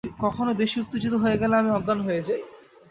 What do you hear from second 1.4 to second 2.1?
গেলে আমি অজ্ঞান